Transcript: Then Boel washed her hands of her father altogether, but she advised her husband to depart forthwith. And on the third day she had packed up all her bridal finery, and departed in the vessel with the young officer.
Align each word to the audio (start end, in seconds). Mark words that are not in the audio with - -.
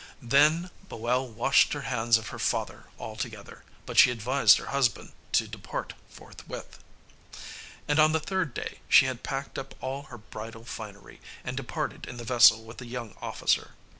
Then 0.23 0.71
Boel 0.89 1.27
washed 1.31 1.73
her 1.73 1.81
hands 1.81 2.17
of 2.17 2.29
her 2.29 2.39
father 2.39 2.85
altogether, 2.97 3.63
but 3.85 3.99
she 3.99 4.09
advised 4.09 4.57
her 4.57 4.65
husband 4.73 5.11
to 5.33 5.47
depart 5.47 5.93
forthwith. 6.09 6.79
And 7.87 7.99
on 7.99 8.11
the 8.11 8.19
third 8.19 8.55
day 8.55 8.79
she 8.89 9.05
had 9.05 9.21
packed 9.21 9.59
up 9.59 9.75
all 9.79 10.05
her 10.05 10.17
bridal 10.17 10.65
finery, 10.65 11.21
and 11.43 11.55
departed 11.55 12.07
in 12.07 12.17
the 12.17 12.23
vessel 12.23 12.63
with 12.63 12.79
the 12.79 12.87
young 12.87 13.13
officer. 13.21 13.75